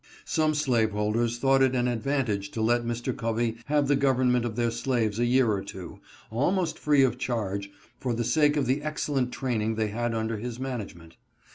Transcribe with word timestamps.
Some 0.25 0.55
slaveholders 0.55 1.37
thought 1.37 1.61
it 1.61 1.75
an 1.75 1.87
advantage 1.87 2.49
to 2.53 2.61
let 2.63 2.83
Mr. 2.83 3.15
Covey 3.15 3.57
have 3.65 3.87
the 3.87 3.95
government 3.95 4.45
of 4.45 4.55
their 4.55 4.71
slaves 4.71 5.19
a 5.19 5.27
year 5.27 5.51
or 5.51 5.61
two, 5.61 5.99
almost 6.31 6.79
free 6.79 7.03
of 7.03 7.19
charge, 7.19 7.69
for 7.99 8.15
the 8.15 8.23
sake 8.23 8.57
of 8.57 8.65
the 8.65 8.81
excellent 8.81 9.31
training 9.31 9.75
they 9.75 9.89
had 9.89 10.15
under 10.15 10.37
his 10.39 10.59
management. 10.59 11.17